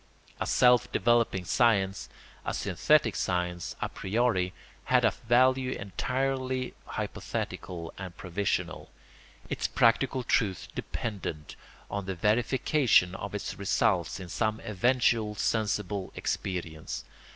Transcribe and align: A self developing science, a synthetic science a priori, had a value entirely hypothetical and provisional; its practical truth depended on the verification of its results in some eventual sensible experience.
A 0.39 0.47
self 0.47 0.91
developing 0.91 1.45
science, 1.45 2.09
a 2.43 2.55
synthetic 2.55 3.15
science 3.15 3.75
a 3.83 3.87
priori, 3.87 4.51
had 4.85 5.05
a 5.05 5.11
value 5.11 5.73
entirely 5.73 6.73
hypothetical 6.87 7.93
and 7.99 8.17
provisional; 8.17 8.89
its 9.47 9.67
practical 9.67 10.23
truth 10.23 10.69
depended 10.73 11.53
on 11.87 12.07
the 12.07 12.15
verification 12.15 13.13
of 13.13 13.35
its 13.35 13.59
results 13.59 14.19
in 14.19 14.27
some 14.27 14.59
eventual 14.61 15.35
sensible 15.35 16.11
experience. 16.15 17.05